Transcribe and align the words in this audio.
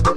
Eta 0.00 0.08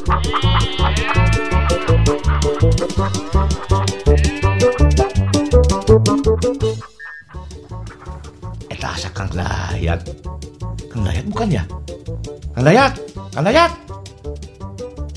asa 8.87 9.11
Kang 9.11 9.27
Dayat. 9.35 9.99
Kang 10.87 11.03
Dayat 11.03 11.27
bukan 11.27 11.47
ya? 11.51 11.63
Kang 12.55 12.63
Dayat, 12.63 12.95
Kang 13.35 13.43
Dayat. 13.43 13.71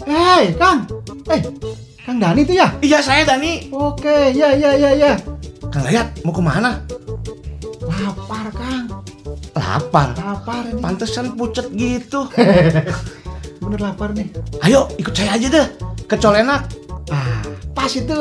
Hei, 0.03 0.51
Kang. 0.59 0.83
Eh, 1.31 1.41
Kang 2.03 2.19
Dani 2.19 2.43
itu 2.43 2.59
ya? 2.59 2.67
Iya 2.83 2.99
saya 2.99 3.23
Dani. 3.23 3.71
Oke, 3.71 4.35
ya 4.35 4.51
ya 4.51 4.75
ya 4.75 4.91
ya. 4.99 5.15
Kang 5.71 5.87
Dayat 5.87 6.11
mau 6.27 6.35
ke 6.35 6.43
mana? 6.43 6.83
Lapar, 7.87 8.51
Kang. 8.51 8.91
Lapar. 9.55 10.11
Lapar 10.19 10.63
ini. 10.75 10.83
Pantesan 10.83 11.39
pucet 11.39 11.71
gitu. 11.71 12.27
Bener 13.67 13.81
lapar 13.83 14.15
nih. 14.15 14.31
Ayo 14.63 14.87
ikut 14.95 15.11
saya 15.11 15.35
aja 15.35 15.47
deh 15.51 15.67
ke 16.07 16.15
Colenak. 16.17 16.71
Ah, 17.11 17.43
pas 17.75 17.91
itu. 17.91 18.15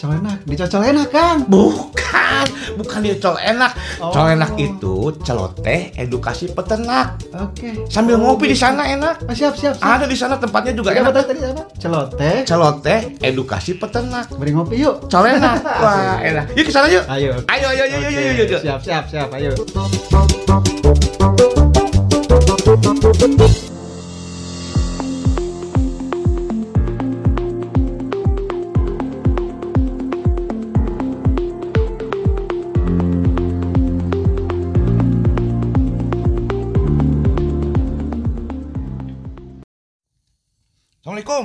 Colenak, 0.00 0.40
dicocol 0.48 0.80
enak, 0.80 1.12
Kang. 1.12 1.44
Bukan, 1.44 2.46
bukan 2.80 2.98
di 3.04 3.20
Colenak. 3.20 3.76
Oh. 4.00 4.08
Colenak 4.08 4.56
itu 4.56 5.12
celoteh 5.20 5.92
edukasi 5.92 6.48
peternak. 6.48 7.20
Oke. 7.36 7.84
Sambil 7.84 8.16
Oh, 8.16 8.32
ngopi 8.32 8.48
di 8.48 8.56
gitu. 8.56 8.64
sana 8.64 8.88
enak. 8.88 9.28
Ah, 9.28 9.36
siap, 9.36 9.60
siap, 9.60 9.76
siap. 9.76 9.84
Ada 9.84 10.08
di 10.08 10.16
sana 10.16 10.40
tempatnya 10.40 10.72
juga 10.72 10.96
apa 10.96 11.12
enak. 11.12 11.28
tadi 11.28 11.40
apa? 11.44 11.62
Celoteh. 11.76 12.36
Celoteh 12.48 13.00
edukasi 13.20 13.76
peternak. 13.76 14.32
Beri 14.40 14.56
ngopi 14.56 14.80
yuk. 14.80 15.04
Colenak. 15.04 15.60
Wah, 15.84 16.16
enak. 16.24 16.56
Yuk 16.56 16.64
ke 16.64 16.72
sana 16.72 16.88
yuk. 16.88 17.04
Ayo. 17.04 17.36
Ayo, 17.44 17.66
ayo, 17.68 17.82
ayo, 17.84 17.96
Oke, 18.00 18.08
ayo, 18.08 18.30
ayo, 18.32 18.44
ayo. 18.48 18.58
Siap, 18.64 18.80
siap, 18.80 19.04
siap. 19.04 19.28
Ayo. 19.36 19.52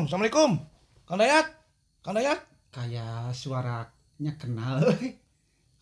Assalamualaikum, 0.05 0.61
Assalamualaikum. 0.61 1.09
Kang 1.09 1.17
Dayat, 1.17 1.45
Kang 2.05 2.13
Dayat, 2.13 2.39
Kayak 2.69 3.33
suaranya 3.33 4.33
kenal. 4.37 4.77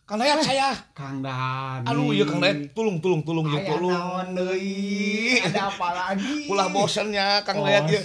Kang 0.08 0.16
Dayat 0.16 0.40
Eh. 0.40 0.46
saya. 0.46 0.70
Kang 0.96 1.20
Dani. 1.20 1.84
Aduh, 1.84 2.16
iya 2.16 2.24
Kang 2.24 2.40
Dayat, 2.40 2.72
tulung, 2.72 3.04
tulung, 3.04 3.20
tulung, 3.20 3.52
ya, 3.52 3.60
Aya 3.60 3.68
tulung. 3.68 3.92
naon 3.92 4.28
deui? 4.32 5.44
Ada 5.44 5.68
apa 5.68 5.88
lagi? 5.92 6.48
Ulah 6.48 6.72
bosennya 6.72 7.44
Kang 7.44 7.60
Oh, 7.60 7.68
Dayat 7.68 7.84
ya. 7.84 8.00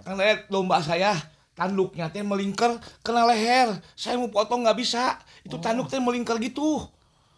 Kang 0.00 0.16
Dayat 0.16 0.48
domba 0.48 0.80
saya 0.80 1.12
tanduknya 1.52 2.08
teh 2.08 2.24
melingkar 2.24 2.72
kena 3.04 3.28
leher. 3.28 3.76
Saya 3.92 4.16
mau 4.16 4.32
potong 4.32 4.64
nggak 4.64 4.80
bisa. 4.80 5.20
Itu 5.44 5.60
tanduk 5.60 5.92
teh 5.92 6.00
melingkar 6.00 6.40
gitu. 6.40 6.80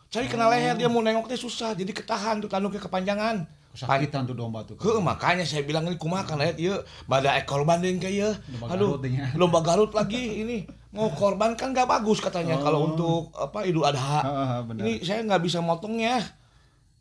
Cari 0.06 0.30
kena 0.30 0.46
leher 0.46 0.78
dia 0.78 0.86
mau 0.86 1.02
nengok 1.02 1.26
teh 1.26 1.34
susah. 1.34 1.74
Jadi 1.74 1.90
ketahan 1.90 2.38
tuh 2.38 2.46
tanduknya 2.46 2.78
kepanjangan. 2.78 3.42
Kesakitan 3.74 4.22
tuh 4.22 4.38
domba 4.38 4.62
tuh. 4.62 4.78
Heuh, 4.78 5.02
makanya 5.02 5.42
saya 5.42 5.66
bilang 5.66 5.82
ini 5.90 5.98
kumaha 5.98 6.22
Kang 6.22 6.38
Dayat 6.38 6.54
ieu 6.62 6.78
bada 7.10 7.34
ekor 7.34 7.66
banding 7.66 7.98
kayak 7.98 8.38
Aduh, 8.70 9.02
Garut 9.02 9.02
lomba 9.34 9.58
Garut 9.66 9.90
lagi 9.90 10.46
ini. 10.46 10.62
Mau 10.94 11.10
korban 11.10 11.58
kan 11.58 11.74
nggak 11.74 11.90
bagus 11.90 12.22
katanya 12.22 12.54
kalau 12.62 12.78
Oh. 12.78 12.88
untuk 12.94 13.22
apa 13.34 13.66
Idul 13.66 13.82
Adha. 13.82 14.22
Heeh, 14.22 14.58
benar. 14.70 14.82
Ini 14.86 14.92
saya 15.02 15.26
nggak 15.26 15.42
bisa 15.42 15.58
motongnya. 15.58 16.22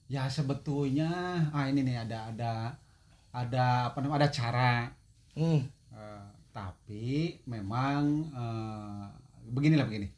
Ya 0.10 0.26
sebetulnya 0.26 1.10
ah 1.54 1.70
ini 1.70 1.86
nih 1.86 2.10
ada 2.10 2.34
ada 2.34 2.54
ada 3.30 3.66
apa 3.94 4.02
namanya 4.02 4.26
ada 4.26 4.30
cara 4.30 4.74
Hmm. 5.38 5.62
Eh, 5.94 6.26
tapi 6.50 7.38
memang 7.46 8.02
eh, 8.30 9.06
beginilah 9.46 9.86
begini 9.86 10.10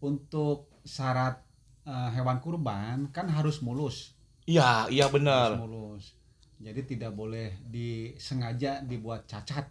untuk 0.00 0.72
syarat 0.84 1.36
eh, 1.84 2.10
hewan 2.12 2.40
kurban 2.40 3.12
kan 3.12 3.28
harus 3.28 3.60
mulus 3.60 4.15
Iya, 4.46 4.86
iya 4.88 5.06
benar. 5.10 5.58
mulus 5.58 6.14
jadi 6.56 6.80
tidak 6.88 7.12
boleh 7.12 7.52
disengaja 7.68 8.80
dibuat 8.80 9.28
cacat 9.28 9.66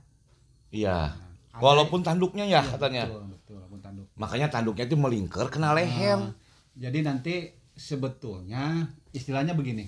Iya. 0.69 1.07
Nah, 1.55 1.59
Walaupun 1.63 2.03
tanduknya 2.03 2.43
ya 2.43 2.59
Iya, 2.59 2.75
katanya. 2.75 3.03
betul 3.07 3.23
betul 3.31 3.53
walaupun 3.55 3.79
tanduk 3.79 4.05
Makanya 4.19 4.47
tanduknya 4.51 4.85
itu 4.85 4.97
melingkar 4.99 5.47
kena 5.47 5.71
leher. 5.71 6.19
Nah, 6.19 6.35
jadi 6.75 6.99
nanti 6.99 7.35
sebetulnya 7.73 8.83
istilahnya 9.11 9.55
begini 9.55 9.87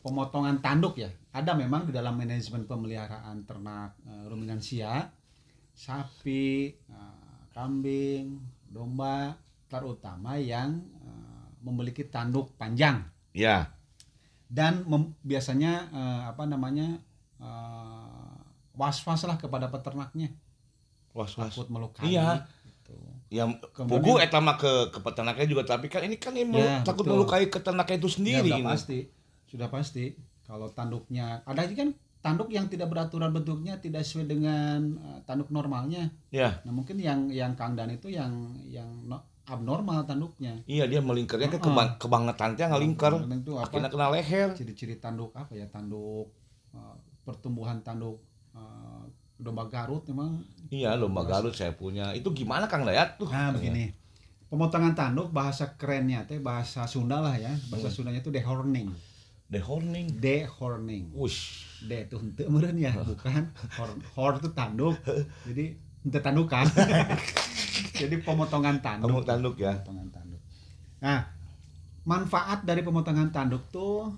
pemotongan 0.00 0.62
tanduk 0.62 0.94
ya 0.98 1.10
ada 1.34 1.54
memang 1.54 1.86
di 1.86 1.92
dalam 1.92 2.14
manajemen 2.14 2.62
pemeliharaan 2.64 3.42
ternak 3.42 3.98
eh, 4.06 4.24
ruminansia 4.30 5.10
sapi 5.74 6.70
eh, 6.70 7.34
kambing 7.50 8.38
domba 8.70 9.34
terutama 9.66 10.38
yang 10.38 10.78
eh, 11.02 11.46
memiliki 11.62 12.06
tanduk 12.06 12.54
panjang 12.54 13.02
Ya. 13.36 13.68
Dan 14.48 14.84
mem- 14.84 15.14
biasanya 15.20 15.72
eh, 15.88 16.22
apa 16.26 16.44
namanya 16.44 16.98
eh, 17.38 18.36
was-was 18.72 19.24
lah 19.24 19.36
kepada 19.36 19.66
peternaknya 19.66 20.30
Was 21.10 21.32
was. 21.34 21.48
takut 21.48 21.68
melukai 21.68 22.12
Iya. 22.12 22.44
gitu. 22.62 22.94
Ya 23.28 23.44
Kemudian- 23.72 23.88
pugu 23.90 24.12
eta 24.18 24.38
mah 24.38 24.54
ke 24.54 24.68
ke 24.90 24.98
peternaknya 25.00 25.46
juga 25.46 25.62
tapi 25.66 25.88
kan 25.88 26.00
ini 26.00 26.16
kan 26.16 26.30
ini 26.30 26.54
Ya, 26.54 26.80
takut 26.82 27.02
betul. 27.02 27.18
melukai 27.18 27.46
peternaknya 27.46 27.96
itu 27.96 28.10
sendiri 28.12 28.46
Ya, 28.46 28.54
udah 28.54 28.60
ini. 28.60 28.68
pasti 28.68 28.98
sudah 29.46 29.66
pasti 29.66 30.14
kalau 30.42 30.68
tanduknya 30.68 31.42
ada 31.42 31.66
kan 31.66 31.90
tanduk 32.18 32.46
yang 32.48 32.66
tidak 32.66 32.86
beraturan 32.86 33.30
bentuknya 33.30 33.78
tidak 33.78 34.02
sesuai 34.02 34.26
dengan 34.28 34.78
eh, 34.94 35.18
tanduk 35.24 35.48
normalnya 35.48 36.12
Ya. 36.28 36.60
nah 36.62 36.70
mungkin 36.70 36.98
yang 36.98 37.26
yang 37.26 37.54
Kang 37.54 37.74
Dan 37.74 37.90
itu 37.90 38.06
yang 38.06 38.30
yang 38.62 38.86
no- 39.02 39.24
abnormal 39.46 40.02
tanduknya 40.02 40.58
Iya 40.64 40.84
dia 40.84 40.98
melingkarnya 40.98 41.46
ke 41.46 41.56
Heeh. 41.56 41.64
keba- 41.64 41.96
kebangetan 41.96 42.52
teh 42.52 42.64
ngelingkar. 42.64 43.14
Apa 43.14 43.62
Akhirnya 43.62 43.88
kena 43.88 44.10
leher. 44.10 44.48
ciri-ciri 44.52 44.96
tanduk 44.96 45.30
apa 45.32 45.50
ya 45.50 45.66
tanduk 45.66 46.28
eh, 46.70 46.94
pertumbuhan 47.22 47.78
tanduk 47.80 48.18
eh, 48.52 49.02
domba 49.36 49.66
Garut 49.66 50.02
memang 50.04 50.42
Iya 50.66 50.96
domba 50.96 51.22
Garut 51.22 51.52
saya 51.52 51.70
punya. 51.72 52.10
Itu 52.10 52.30
gimana 52.32 52.66
Kang 52.66 52.82
Dayat 52.82 53.16
tuh? 53.16 53.26
nah 53.26 53.50
begini 53.50 53.94
pemotongan 54.46 54.94
tanduk 54.94 55.30
bahasa 55.30 55.74
kerennya 55.74 56.22
teh 56.22 56.38
bahasa 56.38 56.86
Sunda 56.86 57.18
lah 57.18 57.34
ya 57.34 57.50
bahasa 57.66 57.86
Sundanya 57.86 58.18
itu 58.18 58.30
dehorning 58.30 58.90
Dehorning. 59.46 60.18
dehorning 60.18 61.10
Wush. 61.12 61.62
D 61.78 62.02
itu 62.02 62.16
henteu 62.16 62.48
meureun 62.48 62.74
ya, 62.74 62.90
bukan. 63.06 63.46
Hor, 63.78 63.90
hor 64.12 64.32
itu 64.36 64.50
tanduk. 64.50 64.98
Jadi 65.44 65.70
henteu 66.02 66.18
tandukan. 66.18 66.66
Jadi 67.96 68.16
pemotongan 68.20 68.76
tanduk. 68.78 69.08
Kamu 69.08 69.20
tanduk 69.24 69.54
ya. 69.56 69.72
Pemotongan 69.80 70.08
tanduk. 70.12 70.40
Nah, 71.00 71.20
manfaat 72.04 72.62
dari 72.62 72.80
pemotongan 72.80 73.28
tanduk 73.30 73.66
tuh 73.68 74.12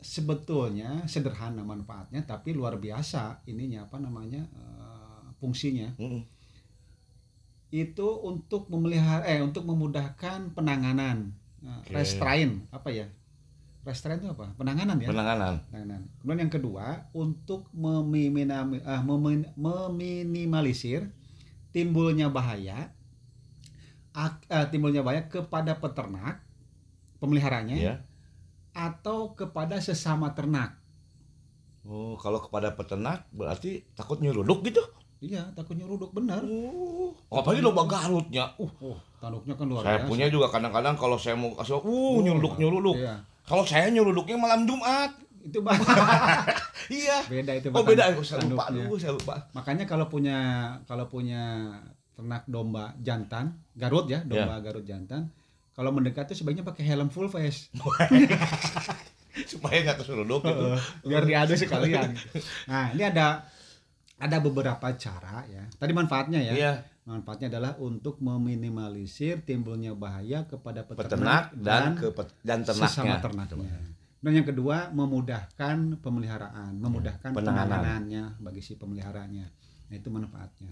sebetulnya 0.00 1.04
sederhana 1.04 1.60
manfaatnya 1.60 2.24
tapi 2.24 2.56
luar 2.56 2.76
biasa 2.76 3.44
ininya 3.44 3.84
apa 3.84 4.00
namanya 4.00 4.40
eh, 4.48 5.24
fungsinya 5.36 5.92
Mm. 6.00 6.24
itu 7.70 8.08
untuk 8.24 8.66
memelihara 8.66 9.22
eh 9.24 9.38
untuk 9.38 9.62
memudahkan 9.62 10.56
penanganan 10.56 11.30
Nah, 11.60 11.84
Oke. 11.84 11.92
restrain 11.92 12.64
apa 12.72 12.88
ya 12.88 13.06
restrain 13.84 14.16
itu 14.16 14.32
apa 14.32 14.56
penanganan 14.56 14.96
ya 14.96 15.12
Penanganan. 15.12 15.60
penanganan. 15.68 16.00
Kemudian 16.18 16.40
yang 16.48 16.52
kedua 16.52 16.86
untuk 17.12 17.68
memin- 17.70 18.48
meminimalisir 19.54 21.12
timbulnya 21.70 22.32
bahaya 22.32 22.88
eh, 24.12 24.66
timbulnya 24.68 25.00
bahaya 25.00 25.26
kepada 25.26 25.76
peternak 25.76 26.42
pemeliharanya 27.16 27.76
Ya. 27.76 27.94
atau 28.70 29.34
kepada 29.34 29.78
sesama 29.78 30.32
ternak. 30.32 30.78
Oh, 31.82 32.14
kalau 32.16 32.38
kepada 32.38 32.72
peternak 32.72 33.24
berarti 33.30 33.82
takut 33.92 34.20
nyeruduk 34.20 34.62
gitu. 34.62 34.80
Iya, 35.20 35.52
takut 35.52 35.76
nyeruduk 35.76 36.12
benar. 36.12 36.40
Oh, 36.44 37.12
apalagi 37.30 37.60
domba 37.60 37.84
Garutnya. 37.84 38.52
Uh, 38.56 38.68
Oh, 38.80 38.96
tanduknya 39.20 39.52
kan 39.52 39.68
luar 39.68 39.82
saya 39.82 39.98
biasa. 40.00 40.08
punya 40.08 40.26
juga 40.28 40.46
kadang-kadang 40.48 40.96
kalau 40.96 41.16
saya 41.16 41.36
mau 41.36 41.52
kasih 41.52 41.76
uh 41.76 41.84
Oh, 41.84 42.20
nyeruduk 42.20 42.56
nyeruduk. 42.56 42.96
Iya. 42.96 43.20
Kalau 43.44 43.64
saya 43.64 43.92
nyeruduknya 43.92 44.36
malam 44.36 44.64
Jumat. 44.64 45.12
Itu 45.40 45.60
Iya. 47.00 47.16
beda 47.28 47.52
itu 47.56 47.68
Oh 47.72 47.80
beda, 47.80 48.12
saya 48.20 48.44
lupa 48.44 48.68
dulu, 48.68 48.96
saya 48.96 49.12
lupa. 49.16 49.34
Makanya 49.52 49.84
kalau 49.84 50.08
punya 50.08 50.36
kalau 50.84 51.08
punya 51.08 51.72
ternak 52.20 52.44
domba 52.44 52.92
jantan, 53.00 53.56
Garut 53.72 54.04
ya, 54.06 54.20
domba 54.20 54.60
Garut 54.60 54.84
jantan, 54.84 55.32
kalau 55.72 55.88
mendekat 55.90 56.28
tuh 56.28 56.36
sebaiknya 56.36 56.60
pakai 56.60 56.84
helm 56.84 57.08
full 57.08 57.32
face. 57.32 57.72
Supaya 59.50 59.80
nggak 59.80 59.98
keseruduk 60.04 60.42
gitu. 60.44 60.64
biar 61.06 61.24
diadu 61.24 61.54
sekalian. 61.56 62.12
Nah, 62.68 62.92
ini 62.92 63.02
ada 63.02 63.46
ada 64.20 64.36
beberapa 64.38 64.92
cara 64.94 65.46
ya. 65.48 65.64
Tadi 65.80 65.92
manfaatnya 65.96 66.40
ya. 66.42 66.52
Iya, 66.52 66.72
Manfaatnya 67.08 67.48
adalah 67.48 67.74
untuk 67.80 68.20
meminimalisir 68.20 69.40
timbulnya 69.42 69.96
bahaya 69.96 70.44
kepada 70.44 70.84
peternak 70.84 71.50
peternak, 71.50 71.64
dan 71.64 71.96
ke 71.96 72.12
pet- 72.12 72.36
dan 72.44 72.60
sesama 72.62 73.16
ternaknya. 73.18 73.48
ternaknya. 73.48 73.78
Dan 74.20 74.32
yang 74.36 74.46
kedua 74.46 74.92
memudahkan 74.92 75.76
pemeliharaan, 76.04 76.76
memudahkan 76.76 77.32
penanganan. 77.32 77.80
penanganannya 77.80 78.24
bagi 78.36 78.60
si 78.60 78.76
pemeliharaannya. 78.76 79.46
Nah, 79.88 79.94
itu 79.96 80.08
manfaatnya. 80.12 80.70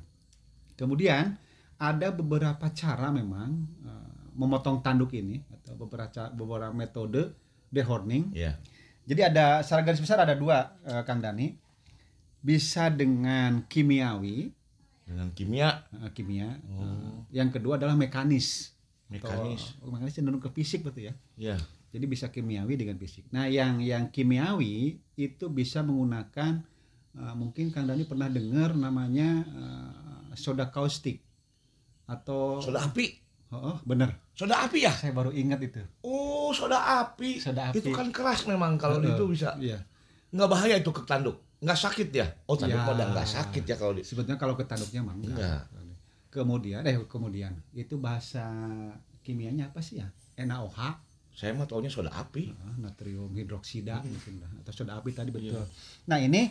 Kemudian 0.78 1.34
ada 1.74 2.08
beberapa 2.14 2.70
cara 2.70 3.10
memang 3.10 3.66
eh, 3.82 4.30
memotong 4.38 4.78
tanduk 4.78 5.10
ini 5.18 5.42
atau 5.50 5.74
beberapa 5.74 6.30
beberapa 6.30 6.70
metode 6.70 7.34
dehorning. 7.74 8.30
Iya. 8.30 8.54
Jadi 9.08 9.20
ada 9.24 9.64
secara 9.66 9.82
garis 9.82 9.98
besar 9.98 10.22
ada 10.22 10.38
dua 10.38 10.78
eh, 10.86 11.02
Kang 11.02 11.18
Dani. 11.18 11.58
Bisa 12.38 12.86
dengan 12.86 13.66
kimiawi, 13.66 14.54
Dengan 15.02 15.34
kimia, 15.34 15.82
eh, 15.90 16.10
kimia. 16.14 16.54
Oh. 16.70 16.84
Eh, 16.86 17.42
yang 17.42 17.50
kedua 17.50 17.74
adalah 17.74 17.98
mekanis. 17.98 18.76
mekanis. 19.10 19.74
Atau- 19.80 19.90
mekanis 19.90 20.14
cenderung 20.14 20.38
ke 20.38 20.52
fisik 20.54 20.84
betul 20.86 21.10
ya. 21.10 21.14
Iya. 21.34 21.56
Jadi 21.88 22.04
bisa 22.04 22.28
kimiawi 22.28 22.76
dengan 22.76 23.00
fisik. 23.00 23.24
Nah, 23.32 23.48
yang 23.48 23.80
yang 23.80 24.12
kimiawi 24.12 25.00
itu 25.16 25.48
bisa 25.48 25.80
menggunakan 25.82 26.60
eh, 27.16 27.34
mungkin 27.34 27.72
Kang 27.74 27.88
Dani 27.88 28.04
pernah 28.04 28.28
dengar 28.28 28.76
namanya 28.76 29.28
eh, 29.48 30.07
soda 30.38 30.70
kaustik 30.70 31.18
atau 32.06 32.56
Soda 32.58 32.80
api. 32.80 33.06
oh, 33.50 33.76
bener. 33.84 34.14
Soda 34.32 34.64
api 34.64 34.86
ya? 34.86 34.92
Saya 34.92 35.10
baru 35.10 35.28
ingat 35.28 35.60
itu. 35.60 35.82
Oh, 36.00 36.48
soda 36.50 36.78
api. 37.02 37.36
Soda 37.36 37.68
api. 37.68 37.82
Itu 37.82 37.90
kan 37.90 38.08
keras 38.08 38.46
memang 38.46 38.78
kalau 38.78 38.96
itu 38.98 39.24
bisa. 39.26 39.58
Iya. 39.58 39.82
Nggak 40.30 40.48
bahaya 40.48 40.74
itu 40.76 40.88
ke 40.88 41.02
tanduk. 41.04 41.36
Nggak 41.58 41.74
sakit 41.76 42.08
ya? 42.08 42.26
Oh, 42.46 42.54
tanduk 42.54 42.78
Ya. 42.78 42.86
udah 42.86 43.06
nggak 43.12 43.28
sakit 43.28 43.62
ya 43.64 43.74
kalau 43.74 43.92
di. 43.92 44.00
Sebetulnya 44.00 44.38
kalau 44.38 44.54
ke 44.54 44.64
tanduknya 44.64 45.02
mah 45.02 45.12
enggak. 45.12 45.34
Enggak. 45.34 45.62
Kemudian 46.28 46.80
eh 46.84 46.96
kemudian 47.02 47.52
itu 47.72 47.96
bahasa 47.98 48.44
kimianya 49.20 49.68
apa 49.68 49.80
sih 49.80 49.98
ya? 49.98 50.06
NaOH, 50.38 51.04
Saya 51.32 51.50
mah 51.52 51.64
taunya 51.64 51.88
soda 51.88 52.10
api. 52.10 52.50
natrium 52.78 53.30
hidroksida 53.32 53.96
Hmm. 53.96 54.06
mungkin 54.08 54.34
lah 54.38 54.50
atau 54.60 54.72
soda 54.72 54.92
api 54.94 55.10
tadi 55.10 55.28
Iya. 55.28 55.36
betul. 55.52 55.64
Nah, 56.06 56.18
ini 56.18 56.42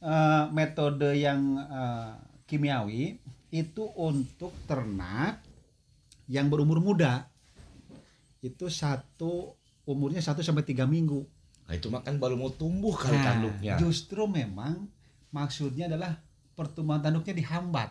eh, 0.00 0.44
metode 0.50 1.12
yang 1.14 1.40
eh, 1.56 2.12
kimiawi 2.44 3.18
itu 3.50 3.84
untuk 3.94 4.52
ternak 4.64 5.40
yang 6.26 6.48
berumur 6.48 6.78
muda. 6.78 7.28
Itu 8.40 8.68
satu 8.68 9.56
umurnya 9.84 10.20
1 10.20 10.40
sampai 10.40 10.62
3 10.62 10.84
minggu. 10.84 11.20
Nah, 11.64 11.72
itu 11.72 11.88
mah 11.88 12.00
kan 12.00 12.16
baru 12.16 12.36
mau 12.36 12.52
tumbuh 12.52 12.92
kali 12.92 13.14
Nah, 13.14 13.24
tanduknya. 13.26 13.74
justru 13.78 14.24
memang 14.24 14.84
maksudnya 15.30 15.88
adalah 15.88 16.20
pertumbuhan 16.52 17.00
tanduknya 17.00 17.32
dihambat 17.32 17.88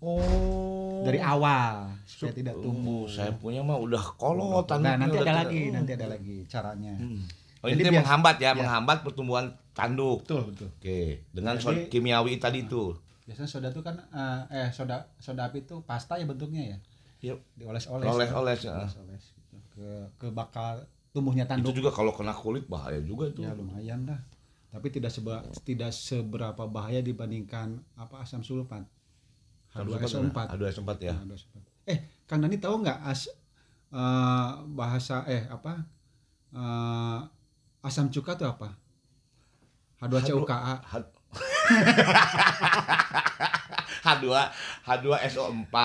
Oh. 0.00 1.04
dari 1.04 1.20
awal 1.20 1.92
supaya 2.02 2.32
Sup- 2.32 2.38
tidak 2.38 2.54
Oh, 2.56 2.64
tumbuh. 2.64 3.04
saya 3.04 3.30
punya 3.30 3.60
mah 3.60 3.76
udah 3.76 4.00
kolot 4.16 4.64
tanduknya. 4.64 4.96
Nah, 4.96 5.00
nanti 5.04 5.12
udah 5.12 5.20
ada 5.20 5.28
tidak- 5.30 5.40
lagi, 5.44 5.60
Oh. 5.60 5.72
nanti 5.76 5.90
ada 5.92 6.06
lagi 6.08 6.36
caranya. 6.46 6.94
Hmm. 6.96 7.20
Oh, 7.60 7.68
Jadi 7.68 7.76
ini 7.76 7.84
biar- 7.84 8.00
menghambat 8.00 8.36
ya, 8.36 8.44
ya. 8.46 8.50
menghambat 8.56 8.98
pertumbuhan 9.04 9.46
tanduk. 9.70 10.24
Betul, 10.24 10.42
betul. 10.48 10.68
Oke, 10.72 11.00
dengan 11.28 11.54
Jadi- 11.60 11.92
kimiawi 11.92 12.40
tadi 12.40 12.64
itu. 12.64 12.96
Biasanya 13.30 13.46
soda 13.46 13.68
itu 13.70 13.78
kan 13.78 13.94
eh, 14.10 14.40
eh 14.50 14.68
soda 14.74 15.06
soda 15.22 15.46
api 15.46 15.62
itu 15.62 15.78
pasta 15.86 16.18
ya 16.18 16.26
bentuknya 16.26 16.74
ya. 16.74 16.78
Yuk. 17.30 17.38
Dioles-oles. 17.54 18.10
Oles-oles, 18.10 18.58
ya. 18.66 18.74
Oles-oles 18.74 19.24
gitu. 19.38 19.54
ke 19.70 19.86
ke 20.18 20.26
bakal 20.34 20.82
tumbuhnya 21.14 21.46
Itu 21.46 21.62
tanduk. 21.62 21.78
juga 21.78 21.90
kalau 21.94 22.10
kena 22.10 22.34
kulit 22.34 22.66
bahaya 22.66 22.98
juga 22.98 23.30
itu. 23.30 23.46
Ya 23.46 23.54
lumayan 23.54 24.02
lah. 24.02 24.18
Tapi 24.74 24.90
tidak 24.90 25.14
seba, 25.14 25.46
tidak 25.62 25.94
seberapa 25.94 26.66
bahaya 26.66 26.98
dibandingkan 26.98 27.78
apa 27.94 28.26
asam 28.26 28.42
sulfat. 28.42 28.82
H2SO4. 29.78 30.34
H2SO4 30.50 30.90
ya. 30.98 31.14
Nah, 31.14 31.22
H2SO4. 31.30 31.56
Eh, 31.86 31.98
Kang 32.26 32.42
Dani 32.42 32.58
tahu 32.58 32.82
nggak 32.82 32.98
as 33.06 33.30
eh, 33.94 34.50
bahasa 34.74 35.22
eh 35.30 35.46
apa? 35.46 35.86
eh, 36.50 37.20
asam 37.86 38.10
cuka 38.10 38.34
itu 38.34 38.46
apa? 38.46 38.74
H2CUKA. 40.02 40.56
H- 40.82 41.19
H2 44.00 44.26
H2SO4. 44.86 45.76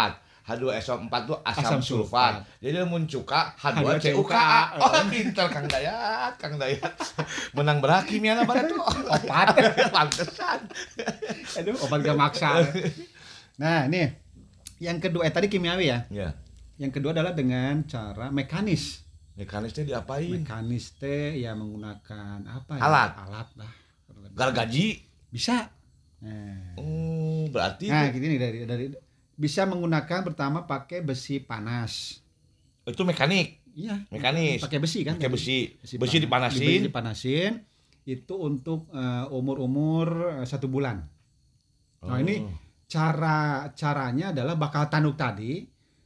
H2SO4 0.45 1.13
itu 1.25 1.33
asam, 1.41 1.63
Asam 1.65 1.81
sulfat. 1.81 2.45
sulfat. 2.45 2.61
Jadi 2.61 2.77
mun 2.85 3.09
cuka 3.09 3.57
H2CUKA. 3.57 3.97
H2CUKA. 3.97 4.49
Oh, 4.85 5.01
pinter 5.09 5.47
Kang 5.49 5.65
Dayat, 5.65 6.33
Kang 6.37 6.55
Dayat. 6.61 6.93
Menang 7.57 7.81
berak 7.81 8.05
kimia 8.05 8.37
apa 8.37 8.53
tuh? 8.61 8.77
Opat. 9.17 9.47
Pantesan. 9.89 10.59
Aduh, 11.57 11.73
obat 11.81 11.99
gak 12.05 12.13
maksa. 12.13 12.61
Nah, 13.57 13.89
ini 13.89 14.05
yang 14.77 15.01
kedua 15.01 15.25
eh 15.25 15.33
tadi 15.33 15.49
kimiawi 15.49 15.89
ya. 15.89 15.99
Ya. 16.13 16.29
Yang 16.77 17.01
kedua 17.01 17.15
adalah 17.15 17.33
dengan 17.33 17.81
cara 17.89 18.29
mekanis. 18.29 19.01
Mekanisnya 19.33 19.83
diapain? 19.83 20.29
Mekanis 20.29 20.93
teh 20.95 21.41
ya 21.41 21.57
menggunakan 21.57 22.45
apa 22.45 22.71
ya? 22.77 22.81
Alat. 22.85 23.11
Alat 23.17 23.49
lah. 23.57 23.71
Gargaji. 24.35 25.01
Bisa. 25.35 25.67
Nah, 26.23 26.79
Oh, 26.79 27.43
berarti 27.51 27.91
nah 27.91 28.07
itu, 28.07 28.15
gini 28.17 28.35
nih 28.35 28.39
dari 28.39 28.57
dari 28.63 28.85
bisa 29.35 29.67
menggunakan 29.67 30.23
pertama 30.23 30.63
pakai 30.63 31.03
besi 31.03 31.43
panas. 31.43 32.23
itu 32.85 33.01
mekanik, 33.01 33.59
Iya. 33.73 34.05
mekanis. 34.07 34.61
Pakai 34.61 34.79
besi 34.79 35.03
kan? 35.03 35.17
Pakai 35.17 35.27
besi. 35.27 35.73
Besi, 35.75 35.97
panas. 35.97 36.15
dipanasin. 36.23 36.61
Besi 36.61 36.85
dipanasin. 36.85 37.51
Itu 38.05 38.39
untuk 38.39 38.87
eh, 38.89 39.25
umur-umur 39.27 40.07
eh, 40.39 40.45
satu 40.45 40.69
bulan. 40.69 41.03
Nah, 41.99 42.21
ini 42.21 42.45
Oh. 42.45 42.53
cara 42.85 43.65
caranya 43.73 44.29
adalah 44.29 44.53
bakal 44.55 44.85
tanduk 44.87 45.17
tadi 45.17 45.65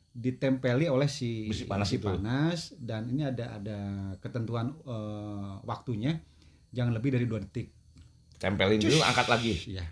ditempeli 0.09 0.87
oleh 0.89 1.05
si 1.05 1.51
Besi 1.51 1.67
panas 1.67 1.85
besi 1.85 1.99
itu. 1.99 2.07
panas 2.07 2.59
dan 2.79 3.05
ini 3.07 3.23
ada 3.23 3.59
ada 3.59 3.79
ketentuan 4.17 4.73
eh, 4.81 5.53
waktunya 5.63 6.15
jangan 6.71 6.95
lebih 6.95 7.13
dari 7.13 7.27
dua 7.27 7.43
detik. 7.43 7.69
Tempelin 8.39 8.80
dulu, 8.80 8.97
angkat 9.03 9.27
lagi. 9.27 9.53
Iya. 9.68 9.86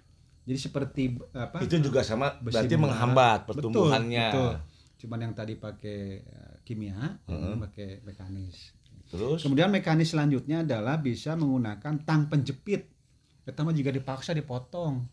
Jadi 0.48 0.60
seperti 0.64 1.04
apa? 1.36 1.60
Itu 1.60 1.76
juga 1.84 2.00
sama 2.08 2.40
besi 2.40 2.56
berarti 2.56 2.76
bola. 2.80 2.84
menghambat 2.88 3.40
Betul, 3.44 3.54
pertumbuhannya. 3.60 4.28
betul. 4.32 4.54
Cuman 4.98 5.20
yang 5.28 5.34
tadi 5.36 5.54
pakai 5.60 6.00
eh, 6.24 6.56
kimia, 6.64 7.20
ini 7.28 7.36
Heeh. 7.36 7.56
pakai 7.68 7.88
mekanis. 8.08 8.72
Terus 9.08 9.40
Kemudian 9.44 9.72
mekanis 9.72 10.16
selanjutnya 10.16 10.64
adalah 10.64 11.00
bisa 11.00 11.36
menggunakan 11.36 12.04
tang 12.08 12.32
penjepit. 12.32 12.88
Pertama 13.44 13.76
jika 13.76 13.92
dipaksa 13.92 14.32
dipotong. 14.32 15.04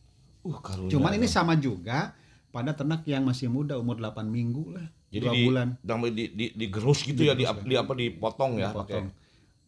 uh 0.44 0.58
karunya. 0.62 0.90
Cuman 0.94 1.18
ini 1.18 1.26
sama 1.26 1.58
juga 1.58 2.14
pada 2.54 2.70
ternak 2.70 3.02
yang 3.10 3.26
masih 3.26 3.50
muda 3.50 3.74
umur 3.74 3.98
8 3.98 4.22
minggu 4.30 4.78
lah. 4.78 4.86
jadi 5.10 5.26
dua 5.26 5.34
di, 5.34 5.42
bulan 5.46 5.68
sampai 5.78 6.10
di, 6.10 6.24
di, 6.34 6.46
digerus 6.58 7.06
gitu 7.06 7.22
ya, 7.22 7.34
di, 7.38 7.46
Digerus, 7.46 7.66
di 7.66 7.74
apa 7.74 7.92
dipotong 7.94 8.52
ya 8.58 8.70
pakai. 8.70 9.00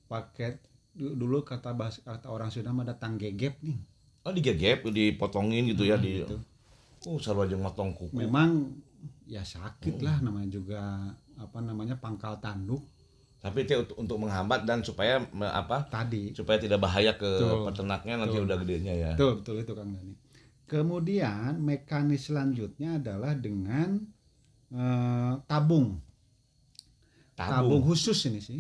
Pakai 0.07 0.51
dulu 0.97 1.41
kata 1.41 1.73
bahasa 1.73 2.01
kata 2.01 2.27
orang 2.27 2.49
Sunda 2.49 2.73
mah 2.73 2.83
ada 2.83 2.97
tang 2.97 3.15
gegep 3.15 3.61
nih. 3.61 3.79
Oh 4.23 4.33
digegep, 4.33 4.83
dipotongin 4.83 5.69
gitu 5.69 5.85
ya 5.85 5.95
Nah, 5.95 6.03
di. 6.03 6.21
gitu. 6.21 6.37
Oh 7.07 7.17
sarua 7.17 7.45
jeung 7.45 7.61
motong 7.61 7.93
kuku. 7.93 8.11
Memang 8.11 8.75
ya 9.25 9.41
sakit 9.41 10.01
Oh. 10.01 10.03
lah 10.03 10.19
namanya 10.19 10.49
juga 10.51 10.81
apa 11.37 11.59
namanya 11.61 11.95
pangkal 11.95 12.41
tanduk 12.41 12.81
Tapi 13.37 13.63
itu 13.63 13.79
untuk, 13.79 13.95
untuk 14.01 14.17
menghambat 14.19 14.65
dan 14.65 14.83
supaya 14.83 15.23
me- 15.31 15.47
apa? 15.47 15.87
tadi. 15.87 16.35
Supaya 16.35 16.59
tidak 16.59 16.81
bahaya 16.81 17.15
ke 17.15 17.29
Betul. 17.29 17.63
peternaknya 17.65 18.15
nanti 18.17 18.35
Betul. 18.35 18.47
udah 18.49 18.57
gedenya 18.59 18.95
ya. 18.97 19.11
Betul, 19.15 19.33
betul 19.39 19.57
itu 19.61 19.73
Kang 19.73 19.91
Dani. 19.93 20.15
Kemudian 20.67 21.63
mekanis 21.63 22.27
selanjutnya 22.27 22.99
adalah 22.99 23.39
dengan 23.39 24.03
eh, 24.67 25.33
tabung. 25.47 26.03
tabung 27.37 27.79
Tabung. 27.79 27.83
khusus 27.85 28.19
ini 28.27 28.41
sih 28.41 28.59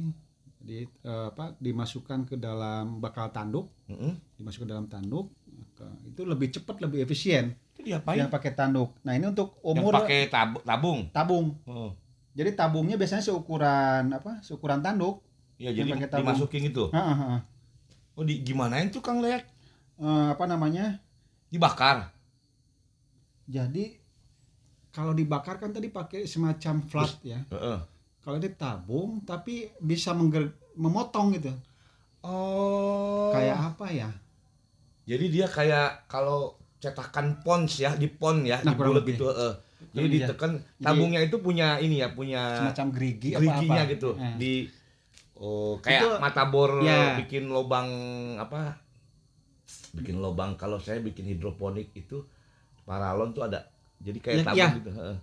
di 0.66 0.82
eh, 0.82 1.26
apa 1.28 1.54
dimasukkan 1.56 2.26
ke 2.26 2.34
dalam 2.36 2.98
bakal 2.98 3.30
tanduk 3.30 3.70
Heeh. 3.86 4.18
dimasukkan 4.34 4.66
ke 4.66 4.72
dalam 4.72 4.86
tanduk 4.86 5.30
itu 6.04 6.22
lebih 6.22 6.50
cepat 6.50 6.80
lebih 6.80 7.00
efisien 7.00 7.54
Itu 7.70 7.84
diapain? 7.84 8.18
yang 8.18 8.28
pakai 8.28 8.50
tanduk 8.50 8.98
nah 9.00 9.12
ini 9.12 9.26
untuk 9.26 9.54
Yang 9.56 9.70
umur 9.72 9.92
pakai 9.94 10.20
tab- 10.26 10.60
tabung. 10.60 11.06
tabung 11.10 11.46
Oh. 11.64 11.94
jadi 12.32 12.50
tabungnya 12.52 12.96
biasanya 12.96 13.22
seukuran 13.22 14.10
apa 14.10 14.42
seukuran 14.42 14.80
tanduk 14.80 15.22
Ya 15.56 15.70
Yang 15.70 15.76
jadi 15.78 15.90
pakai 15.94 16.08
tabung. 16.10 16.26
dimasukin. 16.28 16.62
Ah, 16.92 16.98
ah, 17.00 17.20
ah. 17.30 17.40
Oh 18.12 18.20
di 18.20 18.40
gimanain 18.40 18.90
tuh 18.90 19.00
Kang 19.00 19.20
Leak? 19.20 19.48
Eh, 19.96 20.28
apa 20.28 20.44
namanya 20.44 21.00
Dibakar. 21.48 22.12
jadi 23.46 23.96
kalau 24.90 25.12
dibakar 25.12 25.56
kan 25.56 25.70
tadi 25.70 25.88
pakai 25.88 26.24
semacam 26.24 26.74
flat 26.82 27.16
ya 27.22 27.40
Heeh. 27.46 27.78
Kalau 28.26 28.36
ini 28.36 28.50
tabung 28.50 29.22
tapi 29.22 29.54
bisa 29.78 30.10
mengger- 30.10 30.50
memotong 30.74 31.30
gitu 31.32 31.54
Oh. 32.20 33.30
kayak 33.30 33.54
apa 33.54 33.86
ya 33.88 34.10
Jadi 35.06 35.30
dia 35.30 35.46
kayak 35.46 36.10
kalau 36.10 36.50
cetakan 36.76 37.38
pons 37.40 37.78
ya 37.78 37.94
di 37.94 38.10
pon 38.10 38.42
ya 38.42 38.58
Nah, 38.60 38.74
di 38.74 38.76
bulat 38.76 38.98
lebih. 38.98 39.14
gitu. 39.14 39.30
heeh. 39.30 39.52
Jadi 39.94 40.06
iya. 40.10 40.26
ditekan 40.26 40.52
tabungnya 40.76 41.20
itu 41.20 41.38
punya 41.38 41.78
ini 41.78 41.96
ya 41.96 42.10
punya 42.10 42.42
semacam 42.66 42.86
gerigi 42.90 43.30
apa 43.30 43.40
geriginya 43.40 43.80
apa 43.80 43.92
gitu 43.92 44.10
Eh. 44.12 44.34
di 44.36 44.52
oh 45.36 45.78
kayak 45.78 46.02
Itu- 46.02 46.18
mata 46.18 46.42
bor 46.44 46.82
ya. 46.82 47.14
bikin 47.16 47.46
lobang 47.46 47.86
apa 48.36 48.74
bikin 49.94 50.18
lobang 50.18 50.58
kalau 50.58 50.76
saya 50.76 50.98
bikin 50.98 51.24
hidroponik 51.24 51.94
itu 51.94 52.26
paralon 52.82 53.30
tuh 53.30 53.46
ada 53.46 53.62
jadi 53.98 54.18
kayak 54.18 54.36
Ya, 54.36 54.44
tabung 54.44 54.58
ya. 54.58 54.68
gitu 54.74 54.90
heeh. 54.92 55.16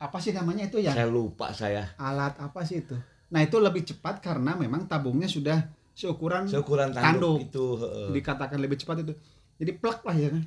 Apa 0.00 0.16
sih 0.16 0.32
namanya 0.32 0.64
itu 0.64 0.80
ya 0.80 0.90
saya 0.90 1.06
lupa 1.06 1.52
saya 1.52 1.92
alat 1.94 2.34
apa 2.36 2.64
sih 2.64 2.80
itu 2.80 2.96
nah 3.28 3.38
itu 3.38 3.56
lebih 3.56 3.84
cepat 3.84 4.18
karena 4.18 4.56
memang 4.56 4.84
tabungnya 4.84 5.28
sudah 5.28 5.60
seukuran 5.92 6.48
Seukuran 6.48 6.90
tanduk, 6.90 7.44
itu, 7.44 7.64
heeh. 7.76 8.08
dikatakan 8.10 8.56
lebih 8.56 8.74
cepat 8.74 9.04
itu 9.04 9.12
jadi 9.54 9.76
plek 9.76 10.00
lah 10.00 10.16
ya 10.16 10.28
kan 10.32 10.42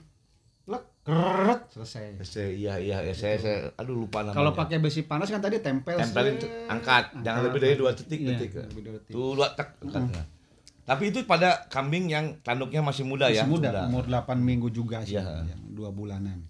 plek 0.64 0.84
keret 1.04 1.62
selesai 1.70 2.04
Saya, 2.20 2.50
iya 2.50 2.74
iya 2.76 2.98
ya, 3.04 3.14
saya, 3.14 3.36
saya 3.38 3.58
aduh 3.76 3.94
lupa 4.00 4.24
namanya. 4.24 4.36
kalau 4.36 4.52
pakai 4.52 4.78
besi 4.80 5.04
panas 5.04 5.28
kan 5.28 5.38
tadi 5.38 5.60
tempel 5.60 5.96
tempelin 5.96 6.36
tuh, 6.36 6.50
angkat, 6.66 7.04
jangan 7.22 7.42
lebih 7.46 7.60
dari 7.62 7.76
dua 7.76 7.92
detik 7.94 8.20
Iya, 8.20 8.30
detik. 8.34 8.50
lebih 8.66 8.82
dua 8.82 8.94
detik. 8.98 9.12
Tuh 9.12 9.32
dua 9.36 9.48
tek 9.54 9.70
angkatnya. 9.80 10.24
Tapi 10.84 11.04
itu 11.08 11.20
pada 11.24 11.50
kambing 11.68 12.06
yang 12.08 12.26
tanduknya 12.40 12.82
masih 12.82 13.04
muda 13.04 13.28
ya. 13.28 13.44
masih 13.44 13.52
muda 13.56 13.88
umur 13.88 14.04
8 14.04 14.36
minggu 14.36 14.68
juga 14.68 15.00
sih 15.00 15.16
Iya. 15.16 15.44
yang 15.46 15.62
dua 15.72 15.92
bulanan 15.92 16.44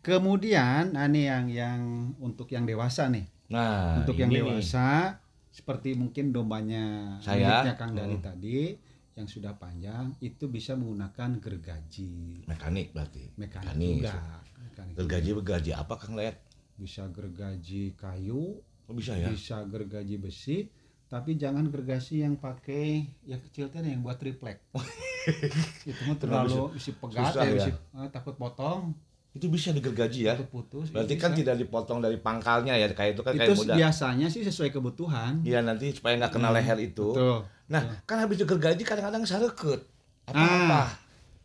kemudian 0.00 0.92
nah 0.92 1.04
ini 1.04 1.24
yang 1.24 1.46
yang 1.46 1.80
untuk 2.18 2.48
yang 2.48 2.64
dewasa 2.64 3.08
nih 3.08 3.26
Nah, 3.48 3.98
untuk 3.98 4.12
yang 4.14 4.28
ini 4.28 4.36
nih. 4.36 4.60
dewasa 4.60 5.16
seperti 5.48 5.92
mungkin 5.92 6.30
dombanya 6.30 7.16
Saya? 7.18 7.64
Kang 7.74 7.92
Dani 7.92 8.14
Hmm. 8.14 8.22
tadi 8.22 8.76
yang 9.14 9.26
sudah 9.26 9.54
panjang 9.54 10.14
itu 10.20 10.46
bisa 10.46 10.74
menggunakan 10.74 11.38
gergaji 11.38 12.44
mekanik 12.44 12.92
berarti. 12.92 13.24
mekanik 13.34 13.66
Mekanik. 13.66 13.90
juga 13.98 14.14
Mekanik 14.60 14.94
Gergaji 14.94 15.28
gergaji 15.34 15.70
apa 15.72 15.94
Kang 15.96 16.14
Layat? 16.14 16.36
bisa 16.74 17.02
gergaji 17.08 17.82
kayu 17.94 18.62
Oh, 18.84 18.94
bisa 18.94 19.12
ya? 19.14 19.28
bisa 19.28 19.64
gergaji 19.64 20.16
besi 20.16 20.70
tapi 21.06 21.34
jangan 21.34 21.66
gergaji 21.66 22.20
yang 22.20 22.36
pakai 22.36 23.04
yang 23.22 23.40
kecil 23.42 23.66
tadi 23.66 23.90
yang 23.90 24.00
buat 24.00 24.16
triplek 24.16 24.60
itu 25.82 26.00
mah 26.04 26.16
terlalu 26.16 26.72
isi 26.72 26.92
pegat 26.92 27.32
Susah 27.32 27.42
ya, 27.42 27.50
ya? 27.50 27.58
isi- 27.66 27.80
eh, 27.94 28.08
takut 28.08 28.34
potong 28.34 28.92
Itu 29.38 29.46
bisa 29.46 29.70
digergaji 29.70 30.20
ya. 30.24 30.34
putus 30.44 30.90
Berarti 30.90 31.14
itu 31.14 31.22
kan 31.22 31.30
bisa. 31.30 31.38
tidak 31.38 31.54
dipotong 31.56 31.98
dari 31.98 32.18
pangkalnya 32.18 32.74
ya, 32.74 32.90
kayak 32.90 33.14
itu 33.14 33.22
kan 33.22 33.32
itu 33.32 33.40
kayak 33.40 33.54
muda. 33.56 33.72
biasanya 33.72 34.26
sih 34.26 34.42
sesuai 34.42 34.68
kebutuhan 34.68 35.38
Iya 35.40 35.62
nanti 35.62 35.88
supaya 35.90 36.18
nggak 36.18 36.32
kena 36.32 36.50
leher 36.50 36.76
itu. 36.76 37.14
Betul. 37.14 37.46
Nah, 37.68 37.82
kan 38.02 38.18
habis 38.18 38.36
digergaji 38.36 38.82
kadang-kadang 38.82 39.22
sareket. 39.22 39.86
Apa 40.26 40.34
Ah. 40.34 40.50
apa? 40.60 40.82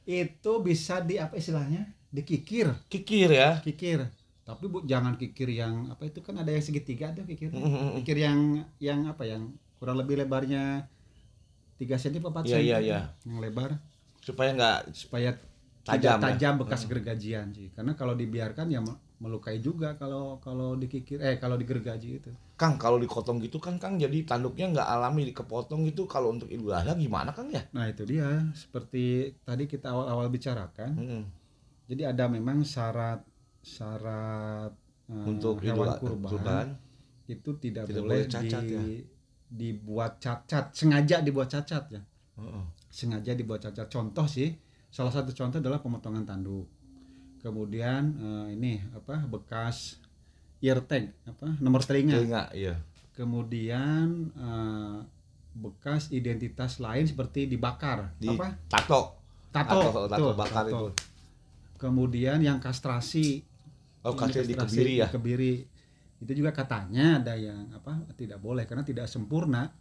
itu 0.03 0.51
bisa 0.59 0.99
di 0.99 1.15
apa 1.15 1.31
istilahnya 1.33 1.85
dikikir 2.09 2.67
Kikir 2.85 3.29
ya. 3.31 3.55
kikir 3.59 4.03
tapi 4.43 4.67
bu 4.67 4.83
jangan 4.83 5.15
kikir 5.15 5.47
yang 5.47 5.87
apa 5.87 6.03
itu 6.03 6.19
kan 6.19 6.35
ada 6.35 6.51
yang 6.51 6.59
segitiga 6.59 7.07
tuh 7.09 7.23
kikir 7.23 7.47
Mm-mm. 7.49 7.95
kikir 7.97 8.19
yang 8.19 8.39
yang 8.77 9.07
apa 9.07 9.23
yang 9.23 9.47
kurang 9.73 9.95
lebih 9.95 10.19
lebarnya 10.19 10.83
3 11.75 11.87
cm 11.87 12.19
apa 12.21 12.43
4 12.43 12.43
Iya, 12.43 12.51
cm 12.53 12.59
iya, 12.61 12.77
iya. 12.79 12.99
yang 13.23 13.39
lebar 13.39 13.79
Supaya 14.19 14.51
nggak 14.51 14.91
supaya 14.93 15.39
Tajam 15.83 16.15
tajam 16.15 16.17
ya? 16.17 16.25
tajam 16.31 16.53
bekas 16.63 16.81
gergajian 16.87 17.47
sih 17.51 17.67
karena 17.75 17.91
kalau 17.99 18.15
dibiarkan 18.15 18.71
ya 18.71 18.79
me- 18.79 18.95
melukai 19.19 19.59
juga 19.59 19.95
kalau 19.99 20.39
kalau 20.39 20.79
dikikir 20.79 21.19
eh 21.19 21.35
kalau 21.39 21.55
digergaji 21.59 22.23
itu 22.23 22.31
Kang 22.55 22.79
kalau 22.79 22.95
dikotong 23.03 23.43
gitu 23.43 23.59
kan 23.59 23.75
Kang 23.75 23.99
jadi 23.99 24.23
tanduknya 24.23 24.71
nggak 24.71 24.87
alami 24.87 25.27
dikepotong 25.31 25.83
gitu 25.91 26.07
kalau 26.07 26.31
untuk 26.31 26.47
Idul 26.47 26.71
Adha 26.71 26.95
gimana 26.95 27.35
Kang 27.35 27.51
ya? 27.51 27.67
nah 27.75 27.83
itu 27.91 28.07
dia 28.07 28.47
seperti 28.55 29.35
tadi 29.43 29.67
kita 29.67 29.91
awal-awal 29.91 30.31
bicarakan 30.31 30.91
Mm-mm. 30.95 31.23
jadi 31.91 32.15
ada 32.15 32.31
memang 32.31 32.63
syarat 32.63 33.19
syarat 33.63 34.71
eh, 35.11 35.27
Untuk 35.27 35.59
hewan 35.63 35.99
kurban, 35.99 36.29
kurban. 36.31 36.67
itu 37.27 37.51
tidak, 37.59 37.87
Tidak 37.91 38.03
boleh, 38.03 38.23
boleh 38.23 38.31
cacat 38.31 38.63
di, 38.63 38.71
ya? 38.71 38.83
dibuat 39.51 40.13
cacat 40.19 40.65
sengaja 40.75 41.19
dibuat 41.23 41.47
cacat 41.51 41.83
ya 41.91 42.01
Heeh. 42.39 42.65
sengaja 42.87 43.31
dibuat 43.35 43.59
cacat 43.67 43.87
contoh 43.91 44.27
sih 44.27 44.51
salah 44.93 45.09
satu 45.09 45.33
contoh 45.33 45.57
adalah 45.57 45.81
pemotongan 45.81 46.21
tanduk 46.21 46.69
kemudian 47.41 48.13
eh, 48.13 48.47
ini 48.53 48.73
apa 48.93 49.25
bekas 49.25 49.97
ear 50.61 50.79
tag 50.79 51.09
apa 51.25 51.57
nomor 51.59 51.81
telinga 51.81 52.13
Telinga, 52.15 52.43
iya. 52.53 52.77
kemudian 53.17 54.29
eh, 54.31 54.97
bekas 55.53 56.09
identitas 56.09 56.77
lain 56.77 57.05
seperti 57.05 57.45
dibakar 57.45 58.13
Di 58.17 58.29
apa 58.29 58.53
tato. 58.69 59.17
tato 59.49 59.77
Tato, 59.81 59.89
tato 60.07 60.17
tuh, 60.17 60.31
bakar 60.33 60.63
tato. 60.63 60.69
itu. 60.69 60.85
kemudian 61.77 62.37
yang 62.39 62.57
kastrasi 62.57 63.43
Oh, 64.03 64.19
kasih 64.19 64.43
di 64.43 64.51
kastrasi, 64.51 64.75
kebiri 64.75 64.93
ya. 64.99 65.07
dikebiri. 65.07 65.53
itu 66.19 66.31
juga 66.35 66.51
katanya 66.51 67.23
ada 67.23 67.39
yang 67.39 67.71
apa 67.71 68.03
tidak 68.15 68.35
boleh 68.37 68.63
karena 68.63 68.83
tidak 68.83 69.07
sempurna 69.07 69.71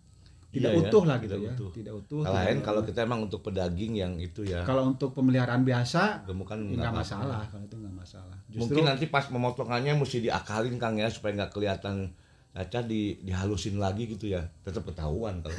tidak 0.52 0.68
Iya 0.68 0.76
ya, 0.76 0.82
utuh 0.84 1.02
lah 1.02 1.16
gitu 1.16 1.32
tidak 1.32 1.40
ya 1.42 1.52
utuh. 1.56 1.70
tidak 1.72 1.92
utuh 1.96 2.20
Kalau 2.20 2.36
lain 2.36 2.56
kalau 2.60 2.80
kita 2.84 2.98
emang 3.02 3.20
untuk 3.24 3.40
pedaging 3.40 3.92
yang 3.96 4.12
itu 4.16 4.44
ya. 4.44 4.60
kalau 4.62 4.84
untuk 4.86 5.10
pemeliharaan 5.12 5.64
biasa 5.64 6.28
Gemukan 6.28 6.58
nggak 6.76 6.92
masalah 6.92 7.42
kalau 7.48 7.64
itu 7.64 7.76
nggak 7.76 7.96
masalah 7.96 8.36
justru 8.46 8.60
Mungkin 8.76 8.82
nanti 8.84 9.04
pas 9.08 9.24
pemotongannya 9.24 9.96
mesti 9.96 10.20
diakalin 10.20 10.76
Kang 10.76 10.94
ya 10.94 11.08
supaya 11.08 11.32
nggak 11.34 11.50
kelihatan 11.50 12.12
cacat 12.52 12.84
di 12.84 13.16
dihalusin 13.24 13.80
lagi 13.80 14.04
gitu 14.04 14.28
ya. 14.28 14.44
Tetap 14.60 14.84
ketahuan 14.84 15.40
kalau. 15.40 15.56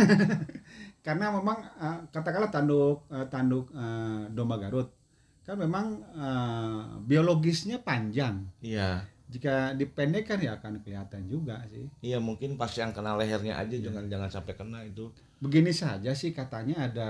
karena 1.05 1.33
memang 1.33 1.57
eh, 1.75 1.97
katakanlah 2.07 2.53
tanduk 2.53 3.09
eh, 3.09 3.25
tanduk 3.27 3.73
eh, 3.73 4.29
domba 4.29 4.61
Garut 4.61 4.93
kan 5.41 5.57
memang 5.57 5.97
eh, 6.13 6.79
biologisnya 7.01 7.81
panjang 7.81 8.45
Iya. 8.61 9.09
Jika 9.33 9.73
dipendekkan 9.73 10.37
ya 10.37 10.61
akan 10.61 10.85
kelihatan 10.85 11.25
juga 11.25 11.65
sih. 11.73 11.89
Iya 12.05 12.21
mungkin 12.21 12.53
pas 12.53 12.69
yang 12.77 12.93
kena 12.93 13.17
lehernya 13.17 13.57
aja 13.57 13.73
jangan 13.73 14.05
jangan 14.05 14.29
sampai 14.29 14.53
kena 14.53 14.85
itu. 14.85 15.09
begini 15.43 15.75
saja 15.75 16.15
sih 16.15 16.31
katanya 16.31 16.87
ada 16.87 17.09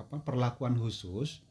apa 0.00 0.16
perlakuan 0.24 0.80
khusus 0.80 1.44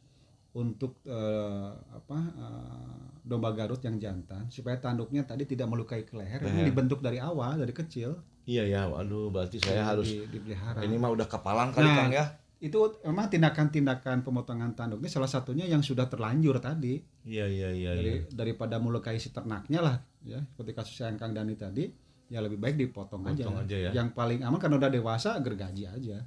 untuk 0.57 0.97
eh, 1.05 1.69
apa 1.93 2.19
eh, 2.33 3.05
domba 3.21 3.51
Garut 3.51 3.83
yang 3.83 3.99
jantan 4.01 4.47
supaya 4.47 4.79
tanduknya 4.79 5.27
tadi 5.27 5.43
tidak 5.43 5.67
melukai 5.67 6.07
ke 6.07 6.15
leher. 6.15 6.39
Ini 6.39 6.63
dibentuk 6.71 7.03
dari 7.03 7.19
awal 7.19 7.59
dari 7.59 7.75
kecil. 7.75 8.15
Iya 8.45 8.63
ya, 8.69 8.81
waduh 8.85 9.33
berarti 9.33 9.57
saya 9.57 9.81
harus 9.81 10.05
di, 10.05 10.21
dipelihara. 10.29 10.85
ini 10.85 11.01
mah 11.01 11.09
udah 11.09 11.25
kepalang 11.25 11.73
kali 11.73 11.89
Nah, 11.89 11.97
Kang 11.97 12.13
ya. 12.13 12.25
Itu 12.63 12.77
memang 13.03 13.27
tindakan-tindakan 13.27 14.23
pemotongan 14.23 14.71
tanduk 14.73 15.03
ini 15.03 15.11
salah 15.11 15.27
satunya 15.27 15.67
yang 15.67 15.83
sudah 15.83 16.07
terlanjur 16.07 16.57
tadi 16.63 17.03
Iya 17.27 17.45
iya 17.45 17.69
iya 17.75 17.91
dari 17.93 18.13
iya. 18.23 18.31
daripada 18.31 18.79
melukai 18.79 19.19
si 19.19 19.29
ternaknya 19.29 19.83
lah 19.83 19.97
ya 20.23 20.39
seperti 20.39 20.71
kasus 20.71 20.95
yang 21.03 21.19
Kang 21.19 21.35
Dani 21.35 21.53
tadi 21.53 21.83
ya 22.25 22.41
lebih 22.41 22.57
baik 22.57 22.73
dipotong 22.79 23.21
aja, 23.27 23.45
Potong 23.45 23.59
aja 23.61 23.77
ya. 23.77 23.91
yang 23.93 24.09
paling 24.15 24.41
aman 24.41 24.57
karena 24.57 24.81
udah 24.81 24.89
dewasa 24.89 25.37
gergaji 25.43 25.83
aja 25.85 26.23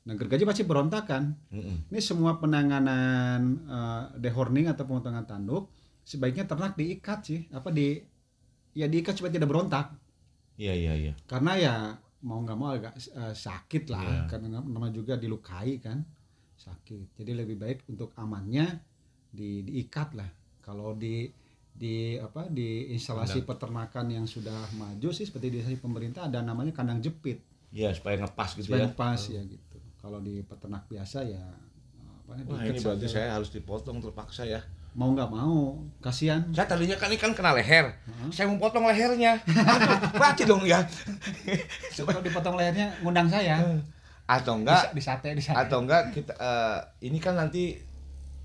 nah 0.00 0.16
gergaji 0.16 0.48
pasti 0.48 0.64
berontakan 0.64 1.36
Mm-mm. 1.52 1.92
ini 1.92 2.00
semua 2.00 2.40
penanganan 2.40 3.40
eh, 3.68 4.04
dehorning 4.16 4.66
atau 4.66 4.88
pemotongan 4.88 5.28
tanduk 5.28 5.68
sebaiknya 6.02 6.48
ternak 6.48 6.74
diikat 6.74 7.20
sih 7.20 7.40
apa 7.52 7.68
di 7.68 8.00
ya 8.72 8.88
diikat 8.88 9.12
supaya 9.14 9.30
tidak 9.30 9.50
berontak 9.52 9.92
Iya 10.56 10.72
iya 10.72 10.92
iya. 10.96 11.12
karena 11.24 11.52
ya 11.56 11.74
mau 12.20 12.38
nggak 12.44 12.58
mau 12.58 12.68
agak 12.76 12.94
eh, 13.00 13.34
sakit 13.34 13.84
lah 13.88 14.04
Iya. 14.04 14.20
karena 14.28 14.60
nama 14.60 14.88
juga 14.92 15.16
dilukai 15.16 15.80
kan 15.80 16.04
sakit. 16.60 17.16
Jadi 17.16 17.32
lebih 17.32 17.56
baik 17.56 17.88
untuk 17.88 18.12
amannya 18.20 18.68
di 19.32 19.64
diikat 19.64 20.12
lah. 20.12 20.28
Kalau 20.60 20.92
di 20.92 21.24
di 21.70 22.20
apa 22.20 22.44
di 22.52 22.92
instalasi 22.92 23.40
peternakan 23.48 24.12
yang 24.12 24.26
sudah 24.28 24.68
maju 24.76 25.08
sih 25.16 25.24
seperti 25.24 25.48
di 25.48 25.56
instalasi 25.64 25.80
pemerintah 25.80 26.28
ada 26.28 26.44
namanya 26.44 26.76
kandang 26.76 27.00
jepit. 27.00 27.40
Iya 27.72 27.94
supaya 27.96 28.20
ngepas 28.20 28.58
gitu 28.58 28.68
supaya 28.68 28.90
ya. 28.90 28.92
pas 28.92 29.20
ya 29.24 29.40
gitu. 29.40 29.78
Kalau 29.96 30.20
di 30.20 30.44
peternak 30.44 30.84
biasa 30.90 31.24
ya 31.24 31.40
apa 32.28 32.36
Wah 32.46 32.62
ini 32.62 32.78
berarti 32.78 33.08
saya 33.08 33.32
harus 33.40 33.48
dipotong 33.48 34.04
terpaksa 34.04 34.44
ya. 34.44 34.60
Mau 34.90 35.14
nggak 35.14 35.30
mau 35.30 35.78
kasihan 36.02 36.42
Saya 36.50 36.66
tadinya 36.66 36.98
kan 36.98 37.06
ini 37.12 37.18
kan 37.20 37.30
kena 37.30 37.54
leher. 37.54 37.94
Saya 38.34 38.50
mau 38.50 38.58
potong 38.58 38.90
lehernya. 38.90 39.38
Berarti 40.18 40.42
dong 40.42 40.66
ya. 40.66 40.82
Kalau 41.94 42.22
dipotong 42.24 42.58
lehernya 42.58 42.90
ngundang 43.02 43.30
saya 43.30 43.62
atau 44.30 44.62
enggak 44.62 44.94
di, 44.94 45.02
sate 45.02 45.34
di 45.34 45.42
sate 45.42 45.58
atau 45.58 45.82
enggak 45.82 46.14
kita 46.14 46.30
eh, 46.38 46.78
ini 47.10 47.18
kan 47.18 47.34
nanti 47.34 47.74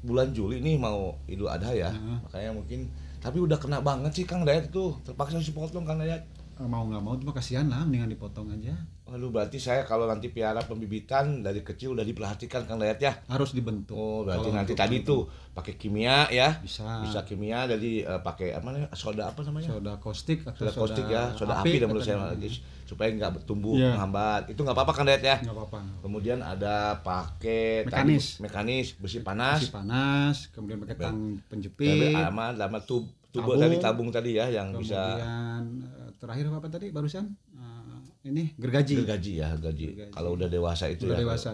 bulan 0.02 0.34
Juli 0.34 0.58
nih 0.58 0.82
mau 0.82 1.14
Idul 1.30 1.50
Adha 1.50 1.74
ya. 1.74 1.94
Makanya 2.26 2.58
mungkin 2.58 2.90
tapi 3.22 3.42
udah 3.42 3.58
kena 3.58 3.82
banget 3.82 4.14
sih 4.14 4.26
Kang 4.26 4.46
Dayat 4.46 4.70
tuh. 4.70 4.98
Terpaksa 5.06 5.38
harus 5.42 5.50
dipotong 5.50 5.86
Kang 5.86 6.02
Dayat. 6.02 6.26
Mau 6.58 6.84
nggak 6.84 7.00
mau 7.00 7.14
cuma 7.14 7.32
kasihan 7.32 7.66
lah 7.66 7.84
mendingan 7.84 8.08
dipotong 8.10 8.48
aja 8.50 8.72
Waduh 9.06 9.30
berarti 9.30 9.62
saya 9.62 9.84
kalau 9.84 10.04
nanti 10.04 10.28
piara 10.28 10.58
pembibitan 10.60 11.40
dari 11.40 11.62
kecil 11.62 11.94
udah 11.94 12.02
diperhatikan 12.02 12.66
Kang 12.66 12.82
Dayat 12.82 12.98
ya. 12.98 13.14
harus 13.28 13.54
dibentuk 13.54 13.94
Oh 13.94 14.26
berarti 14.26 14.50
Kalau 14.50 14.58
nanti 14.58 14.74
tadi 14.74 14.98
tuh 15.02 15.24
pakai 15.52 15.76
kimia 15.76 16.26
ya. 16.28 16.58
bisa 16.58 17.06
Bisa 17.06 17.22
kimia 17.22 17.64
jadi 17.66 18.02
eh, 18.04 18.20
pakai 18.20 18.52
apa 18.52 18.66
namanya? 18.66 18.90
Soda 18.92 19.30
apa 19.30 19.46
namanya? 19.46 19.70
soda 19.70 19.94
kaustik 20.00 20.42
atau 20.42 20.58
Soda 20.58 20.72
kaustik 20.74 21.06
ya, 21.06 21.30
soda 21.32 21.54
api, 21.56 21.78
dan 21.78 21.86
menurut 21.86 22.02
saya 22.02 22.18
lagi 22.26 22.50
supaya 22.82 23.12
nggak 23.12 23.46
tumbuh 23.46 23.78
Iya. 23.78 23.94
menghambat. 23.94 24.50
Itu 24.50 24.66
nggak 24.66 24.74
apa-apa 24.74 24.92
Kang 24.92 25.06
Dayat 25.06 25.22
ya. 25.24 25.38
nggak 25.38 25.54
apa-apa 25.54 25.80
Kemudian 26.02 26.40
ada 26.40 26.76
pakai 27.00 27.86
Mekanis. 27.86 28.26
tadi, 28.36 28.42
mekanis 28.42 28.88
besi 28.98 29.20
panas. 29.22 29.60
Masih 29.60 29.70
panas 29.72 30.36
kemudian 30.50 30.82
pakai 30.82 30.96
tang 30.98 31.38
penjepit 31.46 32.10
lama 32.12 32.58
lama 32.58 32.80
tub 32.80 33.06
tubuh 33.30 33.54
Tabung. 33.54 33.62
tadi 33.62 33.76
tabung 33.78 34.10
tadi 34.10 34.32
ya 34.34 34.48
yang 34.48 34.72
bisa 34.74 34.96
kemudian 35.14 35.62
eh, 35.84 36.05
terakhir 36.16 36.48
apa 36.48 36.68
tadi 36.68 36.90
barusan 36.90 37.26
Eh, 37.52 38.02
ini 38.26 38.44
gergaji 38.56 38.94
gergaji 39.00 39.32
ya 39.38 39.54
gergaji. 39.54 39.86
Gergaji. 39.94 40.12
Kalau 40.12 40.34
udah 40.34 40.48
dewasa 40.48 40.88
itu 40.88 41.06
sudah 41.06 41.16
ya. 41.16 41.24
dewasa 41.24 41.52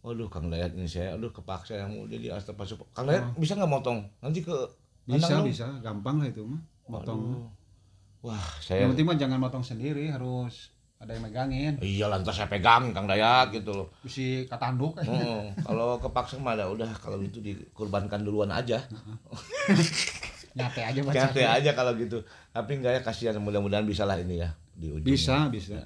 Waduh 0.00 0.30
Kang 0.30 0.46
Dayat 0.46 0.70
ini 0.72 0.86
saya 0.86 1.18
aduh 1.18 1.34
kepaksa 1.34 1.74
yang 1.76 1.90
mau 1.90 2.06
jadi 2.06 2.30
astagfirullah. 2.32 2.94
Kang 2.94 3.06
Dayat 3.06 3.34
bisa 3.34 3.58
nggak 3.58 3.66
motong? 3.68 4.06
Nanti 4.20 4.38
ke 4.40 4.54
bisa 5.04 5.34
dong? 5.34 5.46
bisa 5.46 5.66
gampang 5.80 6.22
lah 6.22 6.28
itu 6.28 6.46
mah 6.46 6.62
motong 6.86 7.20
Waduh. 7.26 7.46
Wah, 8.22 8.38
yang 8.60 8.62
saya 8.62 8.90
penting 8.90 9.06
mah 9.06 9.16
jangan 9.16 9.38
motong 9.38 9.62
sendiri 9.62 10.06
harus 10.06 10.70
ada 10.96 11.12
yang 11.12 11.22
megangin 11.22 11.74
Iya 11.76 12.06
lantas 12.06 12.34
saya 12.34 12.46
pegang 12.46 12.94
Kang 12.94 13.04
Dayat 13.04 13.50
gitu 13.50 13.74
loh. 13.74 13.90
si 14.04 14.46
katanduk 14.46 14.94
Heeh. 14.96 15.52
kalau 15.60 15.98
kepaksa 15.98 16.38
mah 16.38 16.54
ada 16.54 16.66
udah 16.66 16.88
kalau 16.96 17.18
gitu 17.18 17.38
dikurbankan 17.38 18.22
duluan 18.22 18.48
aja. 18.48 18.78
nyate 20.56 20.80
aja 20.82 21.00
baca 21.04 21.14
Nyate 21.14 21.42
aja 21.44 21.70
kalau 21.76 21.92
gitu. 21.94 22.24
Tapi 22.50 22.70
enggak 22.80 22.92
ya 22.96 23.00
kasihan 23.04 23.36
mudah-mudahan 23.36 23.84
bisa 23.84 24.08
lah 24.08 24.16
ini 24.16 24.40
ya 24.40 24.56
di 24.72 24.88
ujung. 24.92 25.04
bisa 25.04 25.48
bisa 25.48 25.80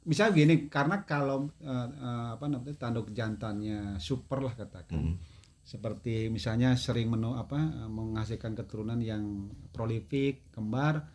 bisa 0.00 0.30
gini 0.30 0.66
karena 0.66 1.02
kalau 1.02 1.50
eh, 1.60 1.68
eh, 1.90 2.28
apa 2.34 2.46
namanya 2.46 2.74
tanduk 2.78 3.10
jantannya 3.10 3.98
super 3.98 4.40
lah 4.40 4.54
katakan 4.54 4.96
Hmm. 4.96 5.14
seperti 5.60 6.26
misalnya 6.26 6.74
sering 6.74 7.10
menu 7.10 7.34
apa 7.34 7.58
eh, 7.58 7.90
menghasilkan 7.90 8.54
keturunan 8.54 8.98
yang 8.98 9.50
prolifik 9.70 10.50
kembar 10.50 11.06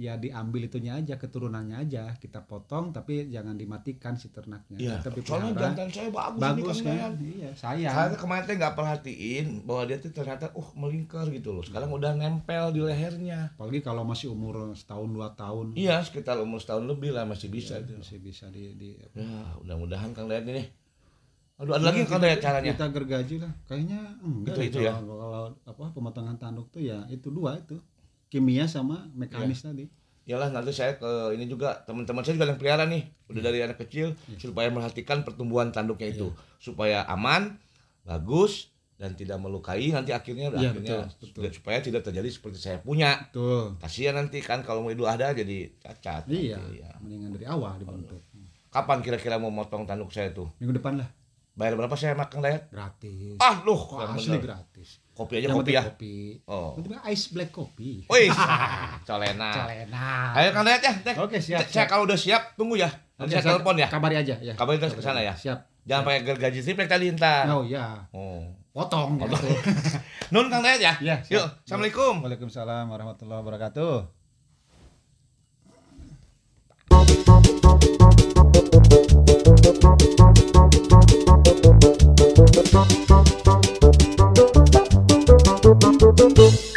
ya 0.00 0.16
diambil 0.16 0.64
itunya 0.64 0.96
aja 0.96 1.14
keturunannya 1.14 1.76
aja 1.78 2.16
kita 2.16 2.40
potong 2.40 2.88
tapi 2.88 3.28
jangan 3.28 3.52
dimatikan 3.52 4.16
si 4.16 4.28
ternaknya 4.28 4.80
Iya. 4.80 4.96
tetap 4.98 5.20
Soalnya 5.20 5.52
jantan 5.52 5.88
saya 5.88 6.08
bagus, 6.08 6.40
bagus 6.40 6.76
nih 6.80 6.96
kan 6.96 7.12
iya 7.20 7.50
sayang 7.52 7.92
Saya 7.92 8.16
kemarin 8.16 8.42
teh 8.42 8.56
nggak 8.56 8.74
perhatiin 8.74 9.46
bahwa 9.62 9.82
dia 9.84 9.96
tuh 9.96 10.08
ternyata 10.10 10.48
uh 10.50 10.68
melingkar 10.74 11.28
gitu 11.28 11.52
loh. 11.52 11.60
Sekarang 11.60 11.90
udah 11.90 12.12
nempel 12.12 12.72
di 12.72 12.80
lehernya. 12.80 13.52
apalagi 13.52 13.80
kalau 13.80 14.00
masih 14.02 14.28
umur 14.28 14.72
setahun 14.72 15.06
dua 15.06 15.28
tahun 15.32 15.76
Iya, 15.76 16.00
sekitar 16.00 16.38
umur 16.38 16.56
setahun 16.58 16.82
lebih 16.82 17.12
lah 17.12 17.22
masih 17.22 17.46
bisa 17.46 17.76
itu. 17.76 17.92
masih 17.94 18.18
bisa 18.18 18.48
di, 18.48 18.72
di 18.74 18.96
Ya, 19.12 19.28
mudah-mudahan 19.58 20.10
Kang 20.10 20.26
Dayat 20.26 20.48
ini. 20.48 20.64
Aduh, 21.56 21.76
ada 21.76 21.84
lagi 21.86 22.02
Kang 22.04 22.18
Dayat 22.18 22.40
caranya. 22.40 22.72
kita 22.72 22.88
gergaji 22.88 23.36
lah 23.36 23.52
kayaknya 23.64 24.00
enggak 24.18 24.54
Itu- 24.54 24.56
deh 24.56 24.66
itu 24.66 24.78
ya? 24.80 24.96
kalau, 24.96 25.16
kalau 25.18 25.42
apa 25.62 25.84
pemotongan 25.92 26.36
tanduk 26.36 26.66
tuh 26.70 26.80
ya 26.80 27.04
itu 27.06 27.28
dua 27.28 27.52
itu 27.54 27.76
kimia 28.30 28.64
sama 28.64 29.10
mekanis 29.12 29.60
Iya. 29.60 29.66
tadi 29.66 29.86
Yalah 30.22 30.48
nanti 30.48 30.70
saya 30.70 30.94
ke 30.94 31.08
ini 31.32 31.44
juga 31.44 31.82
teman-teman 31.82 32.22
saya 32.22 32.38
juga 32.38 32.46
yang 32.46 32.56
pelihara 32.56 32.86
nih 32.86 33.02
udah 33.26 33.42
dari 33.42 33.58
anak 33.60 33.78
kecil 33.78 34.14
Iya. 34.26 34.38
supaya 34.40 34.68
merhatikan 34.68 35.20
pertumbuhan 35.20 35.68
tanduknya 35.68 36.06
itu 36.08 36.30
supaya 36.56 37.02
aman, 37.04 37.58
bagus 38.00 38.70
dan 38.94 39.12
tidak 39.12 39.36
melukai 39.36 39.90
nanti 39.90 40.12
akhirnya 40.12 40.52
Iya, 40.52 40.70
akhirnya 40.70 40.96
betul, 41.08 41.32
betul. 41.40 41.50
supaya 41.52 41.78
tidak 41.80 42.02
terjadi 42.02 42.28
seperti 42.28 42.58
saya 42.58 42.78
punya. 42.78 43.26
tuh 43.30 43.74
Kasihan 43.76 44.14
nanti 44.14 44.38
kan 44.38 44.60
kalau 44.60 44.80
mau 44.80 44.92
idul 44.92 45.08
adha 45.08 45.32
jadi 45.32 45.72
cacat. 45.78 46.28
iya 46.28 46.54
nanti, 46.54 46.78
ya. 46.78 46.90
mendingan 47.00 47.30
dari 47.32 47.46
awal 47.46 47.74
dibentuk 47.76 48.20
Kapan 48.70 49.02
kira-kira 49.02 49.34
mau 49.34 49.50
motong 49.50 49.82
tanduk 49.82 50.14
saya 50.14 50.30
tuh? 50.30 50.46
minggu 50.56 50.78
depan 50.78 50.94
lah 50.96 51.08
Bayar 51.50 51.74
berapa 51.74 51.92
saya 51.92 52.14
makan 52.14 52.40
Dayat? 52.40 52.70
gratis 52.70 53.36
Ah, 53.36 53.60
loh, 53.62 53.76
Oh, 53.76 54.00
asli 54.00 54.32
bener. 54.32 54.48
gratis 54.48 55.02
Kopi 55.12 55.36
aja 55.36 55.46
Yang 55.46 55.56
kopi 55.58 55.72
ya. 55.72 55.82
kopi 55.84 56.14
Oh. 56.46 56.72
Penting 56.72 56.96
ice 57.04 57.26
black 57.28 57.50
kopi 57.50 57.90
Wih, 58.06 58.30
colena. 59.08 59.50
Celena. 59.52 60.08
Ayo 60.32 60.48
Kang 60.50 60.64
Dayat 60.64 60.80
ya. 60.80 60.92
Oke, 61.18 61.36
siap, 61.36 61.66
Saya 61.66 61.84
kalau 61.84 62.04
udah 62.04 62.16
siap 62.16 62.54
tunggu 62.54 62.74
ya. 62.74 62.88
Nanti 63.14 63.36
saya 63.36 63.52
telepon 63.52 63.76
ya. 63.76 63.86
kabari 63.86 64.16
aja 64.16 64.32
ya 64.34 64.54
Kabarin 64.54 64.80
terus 64.80 64.94
ke 64.94 65.02
sana 65.02 65.20
ya. 65.20 65.34
siap 65.34 65.68
Jangan 65.82 66.04
pakai 66.06 66.20
gergaji 66.24 66.60
triplek 66.60 66.88
tadi 66.88 67.08
entar. 67.08 67.44
oh 67.46 67.60
ya 67.62 68.08
Oh. 68.10 68.46
potong 68.70 69.18
gitu. 69.18 69.50
Nun 70.32 70.46
Kang 70.46 70.62
Dayat 70.62 70.80
ya. 70.80 70.94
Iya. 70.96 71.16
Yuk, 71.28 71.46
Assalamualaikum. 71.60 72.22
Waalaikumsalam 72.22 72.86
warahmatullahi 72.86 73.40
wabarakatuh 73.42 73.94
Thank 78.90 79.30
Thank 79.62 79.84
you. 86.38 86.69